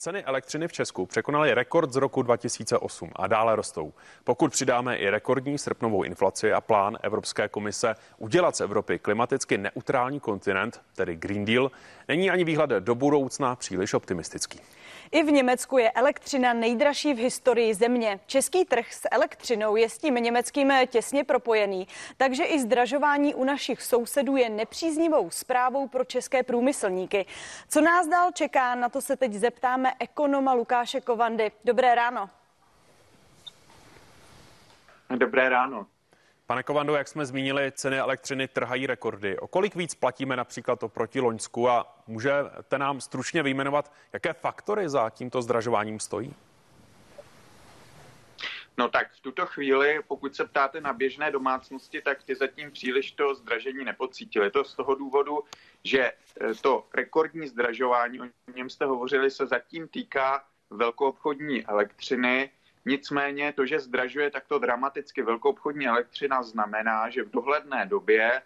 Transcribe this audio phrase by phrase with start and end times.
[0.00, 3.92] Ceny elektřiny v Česku překonaly rekord z roku 2008 a dále rostou.
[4.24, 10.20] Pokud přidáme i rekordní srpnovou inflaci a plán Evropské komise udělat z Evropy klimaticky neutrální
[10.20, 11.70] kontinent, tedy Green Deal,
[12.08, 14.60] není ani výhled do budoucna příliš optimistický.
[15.12, 18.20] I v Německu je elektřina nejdražší v historii země.
[18.26, 23.82] Český trh s elektřinou je s tím německým těsně propojený, takže i zdražování u našich
[23.82, 27.26] sousedů je nepříznivou zprávou pro české průmyslníky.
[27.68, 31.52] Co nás dál čeká, na to se teď zeptáme ekonoma Lukáše Kovandy.
[31.64, 32.30] Dobré ráno.
[35.16, 35.86] Dobré ráno.
[36.46, 39.38] Pane Kovando, jak jsme zmínili, ceny elektřiny trhají rekordy.
[39.38, 45.10] O kolik víc platíme například oproti Loňsku a můžete nám stručně vyjmenovat, jaké faktory za
[45.10, 46.34] tímto zdražováním stojí?
[48.78, 53.12] No tak v tuto chvíli, pokud se ptáte na běžné domácnosti, tak ty zatím příliš
[53.12, 54.50] to zdražení nepocítili.
[54.50, 55.44] To z toho důvodu,
[55.84, 56.14] že e,
[56.62, 62.50] to rekordní zdražování, o něm jste hovořili, se zatím týká velkoobchodní elektřiny,
[62.86, 68.42] Nicméně to, že zdražuje takto dramaticky velkou obchodní elektřina, znamená, že v dohledné době e,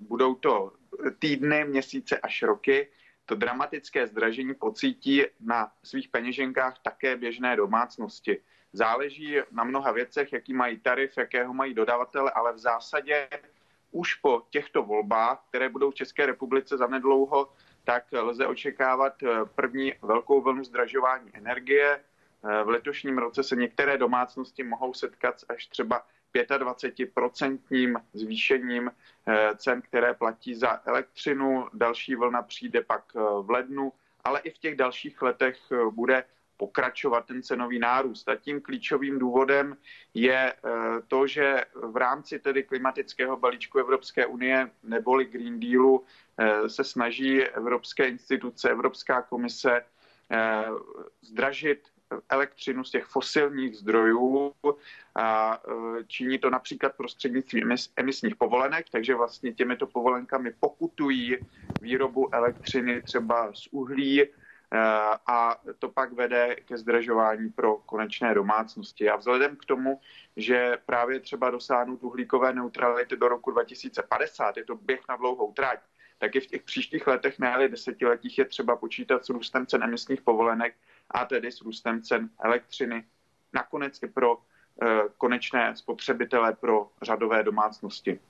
[0.00, 0.72] budou to
[1.18, 2.88] týdny, měsíce až roky,
[3.26, 8.40] to dramatické zdražení pocítí na svých peněženkách také běžné domácnosti.
[8.74, 13.28] Záleží na mnoha věcech, jaký mají tarif, jakého mají dodavatele, ale v zásadě
[13.90, 17.52] už po těchto volbách, které budou v České republice zanedlouho,
[17.84, 22.00] tak lze očekávat eh, první velkou vlnu zdražování energie,
[22.64, 26.02] v letošním roce se některé domácnosti mohou setkat až třeba
[26.34, 28.90] 25% zvýšením
[29.26, 31.68] eh, cen, které platí za elektřinu.
[31.72, 33.92] Další vlna přijde pak eh, v lednu,
[34.24, 36.24] ale i v těch dalších letech eh, bude
[36.56, 38.28] pokračovat ten cenový nárůst.
[38.28, 39.76] A tím klíčovým důvodem
[40.14, 40.52] je
[41.08, 46.04] to, že v rámci tedy klimatického balíčku Evropské unie neboli Green Dealu
[46.66, 49.84] se snaží evropské instituce, Evropská komise
[51.22, 51.88] zdražit
[52.28, 54.52] elektřinu z těch fosilních zdrojů
[55.14, 55.60] a
[56.06, 61.36] činí to například prostřednictvím emisních povolenek, takže vlastně těmito povolenkami pokutují
[61.80, 64.24] výrobu elektřiny třeba z uhlí
[65.26, 69.10] a to pak vede ke zdražování pro konečné domácnosti.
[69.10, 70.00] A vzhledem k tomu,
[70.36, 75.80] že právě třeba dosáhnout uhlíkové neutrality do roku 2050, je to běh na dlouhou trať,
[76.18, 80.22] tak i v těch příštích letech, ne desetiletích, je třeba počítat s růstem cen emisních
[80.22, 80.74] povolenek
[81.10, 83.04] a tedy s růstem cen elektřiny.
[83.52, 84.38] Nakonec i pro
[84.82, 84.86] eh,
[85.18, 88.20] konečné spotřebitele, pro řadové domácnosti.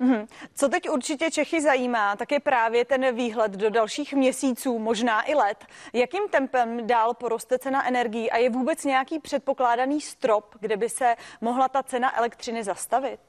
[0.00, 0.26] Mhm.
[0.54, 5.34] Co teď určitě Čechy zajímá, tak je právě ten výhled do dalších měsíců, možná i
[5.34, 5.64] let.
[5.92, 11.16] Jakým tempem dál poroste cena energií a je vůbec nějaký předpokládaný strop, kde by se
[11.40, 13.20] mohla ta cena elektřiny zastavit?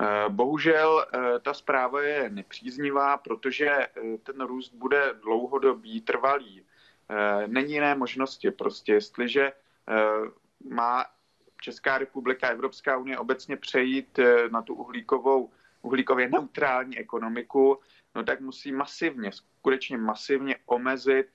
[0.00, 3.88] Eh, bohužel eh, ta zpráva je nepříznivá, protože eh,
[4.22, 6.62] ten růst bude dlouhodobý, trvalý.
[7.46, 8.50] Není jiné možnosti.
[8.50, 9.52] Prostě jestliže
[10.70, 11.04] má
[11.66, 14.18] Česká republika, Evropská unie obecně přejít
[14.50, 15.50] na tu uhlíkovou,
[15.82, 17.78] uhlíkově neutrální ekonomiku,
[18.14, 21.28] no tak musí masivně, skutečně masivně omezit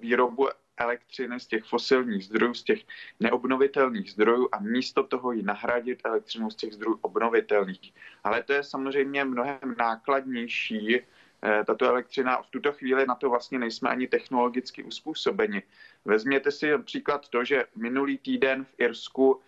[0.00, 2.80] výrobu elektřiny z těch fosilních zdrojů, z těch
[3.20, 7.94] neobnovitelných zdrojů a místo toho ji nahradit elektřinou z těch zdrojů obnovitelných.
[8.24, 11.00] Ale to je samozřejmě mnohem nákladnější.
[11.46, 15.62] Eh, tato elektřina v tuto chvíli na to vlastně nejsme ani technologicky uspůsobeni.
[16.04, 19.40] Vezměte si příklad to, že minulý týden v Irsku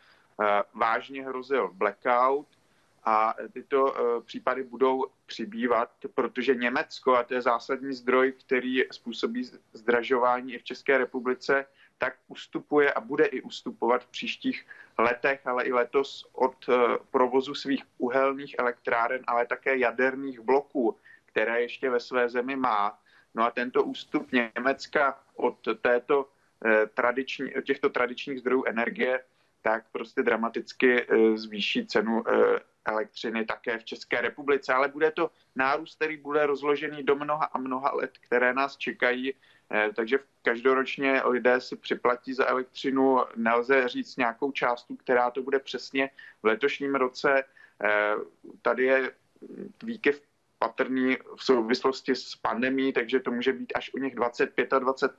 [0.43, 2.47] eh, vážně hrozil blackout,
[3.09, 9.45] a tyto eh, případy budou přibývat, protože Německo, a to je zásadní zdroj, který způsobí
[9.73, 11.67] zdražování i v České republice,
[11.99, 14.67] tak ustupuje a bude i ustupovat v příštích
[14.99, 16.67] letech, ale i letos od
[17.11, 20.97] provozu svých uhelných elektráren, ale také jaderných bloků,
[21.37, 22.99] které ještě ve své zemi má.
[23.35, 26.29] No a tento ústup Německa od této
[26.65, 29.25] eh, tradiční, od těchto tradičních zdrojů energie
[29.63, 32.23] tak prostě dramaticky zvýší cenu
[32.87, 37.59] elektřiny také v České republice, ale bude to nárůst, který bude rozložený do mnoha a
[37.59, 39.35] mnoha let, které nás čekají.
[39.71, 45.59] Eh, takže každoročně lidé si připlatí za elektřinu, nelze říct nějakou částku, která to bude
[45.59, 46.11] přesně
[46.43, 47.45] v letošním roce.
[47.85, 48.15] Eh,
[48.63, 49.11] tady je
[49.83, 50.23] výkyv
[50.67, 55.13] patrný v souvislosti s pandemí, takže to může být až u nich 25 a 20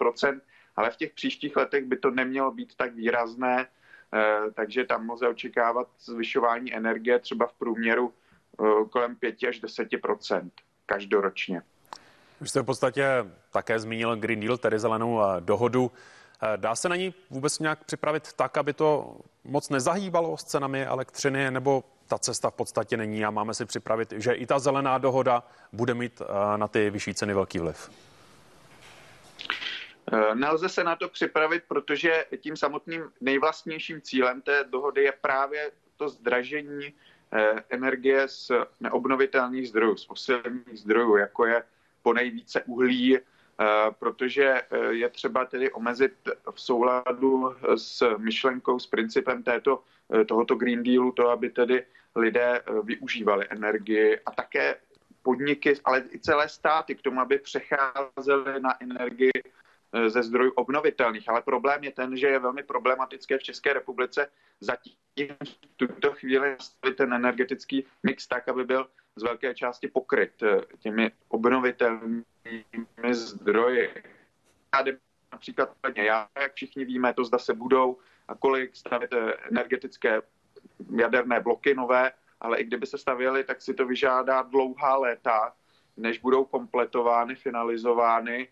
[0.76, 3.68] ale v těch příštích letech by to nemělo být tak výrazné.
[4.14, 10.50] Eh, takže tam lze očekávat zvyšování energie třeba v průměru eh, kolem 5 až 10%
[10.86, 11.62] každoročně.
[12.42, 13.06] Už jste v podstatě
[13.52, 15.92] také zmínil Green Deal, tedy zelenou eh, dohodu.
[16.56, 21.52] Dá se na ní vůbec nějak připravit tak, aby to moc nezahýbalo s cenami elektřiny,
[21.52, 25.44] nebo ta cesta v podstatě není a máme si připravit, že i ta zelená dohoda
[25.74, 26.22] bude mít
[26.56, 27.90] na ty vyšší ceny velký vliv?
[30.14, 35.72] Eh, nelze se na to připravit, protože tím samotným nejvlastnějším cílem té dohody je právě
[35.98, 36.94] to zdražení
[37.34, 41.64] eh, energie z neobnovitelných zdrojů, z fosilních zdrojů, jako je
[42.02, 43.18] po nejvíce uhlí,
[44.00, 46.14] protože je třeba tedy omezit
[46.52, 49.84] v souladu s myšlenkou, s principem této,
[50.28, 54.76] tohoto Green Dealu, to, aby tedy lidé využívali energii a také
[55.28, 61.30] podniky, ale i celé státy k tomu, aby přecházely na energii eh, ze zdrojů obnovitelných.
[61.30, 66.56] Ale problém je ten, že je velmi problematické v České republice zatím v tuto chvíli
[66.56, 72.24] nastavit ten energetický mix tak, aby byl z velké části pokryt eh, těmi obnovitelnými
[73.12, 73.94] zdroji.
[75.32, 77.98] Například já, jak všichni víme, to zda se budou
[78.28, 80.22] a kolik stavit eh, energetické
[80.96, 85.54] jaderné bloky nové, ale i kdyby se stavěly, tak si to vyžádá dlouhá léta,
[85.98, 88.48] než budou kompletovány, finalizovány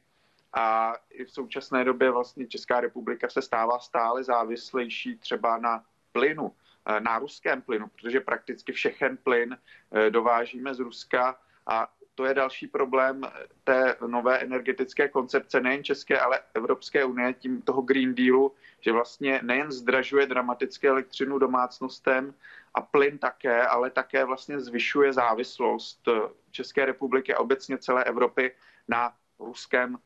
[0.54, 6.52] a i v současné době vlastně Česká republika se stává stále závislejší třeba na plynu,
[6.86, 9.58] eh, na ruském plynu, protože prakticky všechen plyn
[9.92, 11.38] eh, dovážíme z Ruska
[11.68, 13.22] a to je další problém
[13.64, 19.40] té nové energetické koncepce nejen České, ale Evropské unie, tím toho Green Dealu, že vlastně
[19.44, 22.34] nejen zdražuje dramatické elektřinu domácnostem
[22.74, 26.10] a plyn také, ale také vlastně zvyšuje závislost
[26.52, 28.52] České republiky a obecně celé Evropy
[28.88, 29.98] na ruském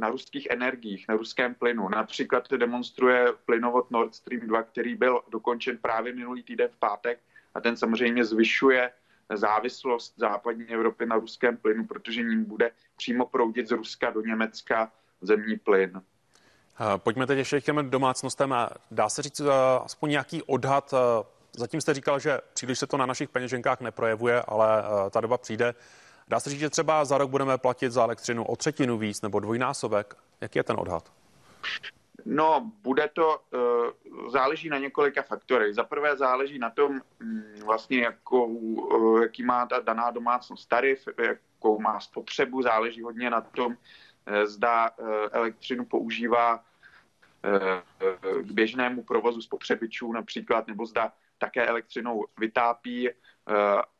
[0.00, 1.88] na ruských energiích, na ruském plynu.
[1.88, 7.18] Například demonstruje plynovod Nord Stream 2, který byl dokončen právě minulý týden v pátek
[7.54, 8.90] a ten samozřejmě zvyšuje
[9.34, 14.92] závislost západní Evropy na ruském plynu, protože ním bude přímo proudit z Ruska do Německa
[15.20, 16.02] zemní plyn.
[16.96, 18.54] Pojďme teď ještě k těm domácnostem.
[18.90, 19.40] Dá se říct
[19.84, 20.94] aspoň nějaký odhad?
[21.56, 25.74] Zatím jste říkal, že příliš se to na našich peněženkách neprojevuje, ale ta doba přijde.
[26.28, 29.40] Dá se říct, že třeba za rok budeme platit za elektřinu o třetinu víc nebo
[29.40, 30.16] dvojnásobek?
[30.40, 31.12] Jaký je ten odhad?
[32.30, 35.74] No, bude to, uh, záleží na několika faktorech.
[35.74, 41.08] Za prvé záleží na tom, um, vlastně jakou, uh, jaký má ta daná domácnost tarif,
[41.18, 44.90] jakou má spotřebu, záleží hodně na tom, uh, zda
[45.32, 46.64] elektřinu používá
[48.40, 53.10] k běžnému provozu spotřebičů například, nebo zda také elektřinou vytápí,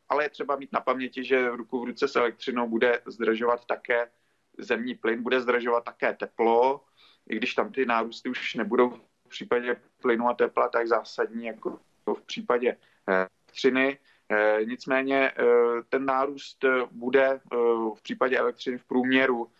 [0.09, 4.11] ale je třeba mít na paměti, že ruku v ruce s elektřinou bude zdražovat také
[4.57, 6.81] zemní plyn, bude zdražovat také teplo,
[7.29, 11.79] i když tam ty nárůsty už nebudou v případě plynu a tepla tak zásadní jako
[12.05, 12.77] v případě
[13.07, 13.97] elektřiny.
[14.31, 15.43] Eh, nicméně eh,
[15.89, 17.55] ten nárůst bude eh,
[17.95, 19.51] v případě elektřiny v průměru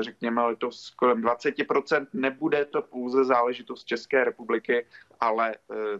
[0.00, 2.06] řekněme letos kolem 20%.
[2.12, 4.86] Nebude to pouze záležitost České republiky,
[5.20, 5.54] ale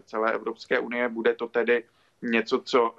[0.05, 1.09] celé Evropské unie.
[1.09, 1.83] Bude to tedy
[2.21, 2.95] něco, co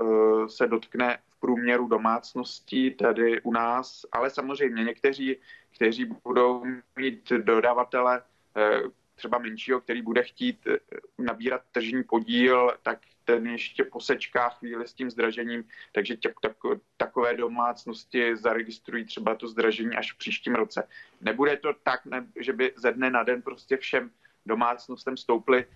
[0.47, 5.37] se dotkne v průměru domácností tady u nás, ale samozřejmě někteří
[5.79, 6.65] kteří budou
[6.97, 8.23] mít dodavatele
[8.57, 8.83] eh,
[9.15, 10.79] třeba menšího, který bude chtít eh,
[11.19, 16.57] nabírat tržní podíl, tak ten ještě posečká chvíli s tím zdražením, takže tě, tak,
[16.97, 20.89] takové domácnosti zaregistrují třeba to zdražení až v příštím roce.
[21.21, 24.11] Nebude to tak, ne, že by ze dne na den prostě všem
[24.47, 25.67] domácnostem stouply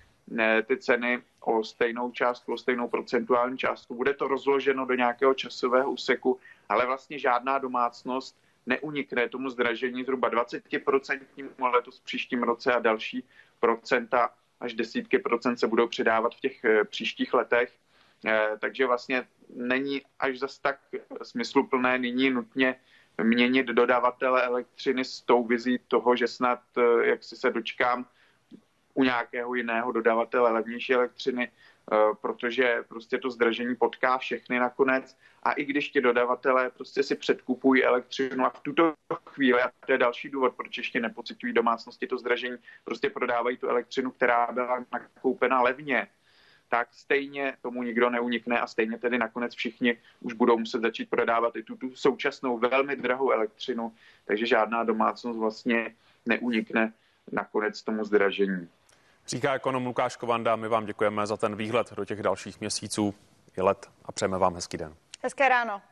[0.66, 3.94] ty ceny o stejnou částku, o stejnou procentuální částku.
[3.94, 10.30] Bude to rozloženo do nějakého časového úseku, ale vlastně žádná domácnost neunikne tomu zdražení zhruba
[10.30, 11.20] 20%
[11.72, 13.24] letos v příštím roce a další
[13.60, 17.72] procenta až desítky procent se budou přidávat v těch eh, příštích letech.
[18.26, 20.78] Eh, takže vlastně není až zas tak
[21.22, 22.76] smysluplné nyní nutně
[23.22, 28.06] měnit dodavatele elektřiny s tou vizí toho, že snad, eh, jak si se dočkám,
[28.94, 31.50] u nějakého jiného dodavatele levnější elektřiny,
[31.90, 37.16] Eh, protože prostě to zdražení potká všechny nakonec a i když ti dodavatelé prostě si
[37.16, 38.94] předkupují elektřinu a v tuto
[39.26, 43.68] chvíli, a to je další důvod, proč ještě nepocitují domácnosti to zdražení, prostě prodávají tu
[43.68, 46.06] elektřinu, která byla nakoupena levně,
[46.68, 51.56] tak stejně tomu nikdo neunikne a stejně tedy nakonec všichni už budou muset začít prodávat
[51.56, 53.92] i tu, tu současnou velmi drahou elektřinu,
[54.24, 55.94] takže žádná domácnost vlastně
[56.26, 56.92] neunikne
[57.32, 58.68] nakonec tomu zdražení.
[59.26, 63.14] Říká ekonom Lukáš Kovanda, my vám děkujeme za ten výhled do těch dalších měsíců
[63.56, 64.94] i let a přejeme vám hezký den.
[65.22, 65.82] Hezké ráno.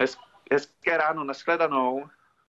[0.00, 0.18] Hez,
[0.52, 2.08] hezké ráno, nashledanou.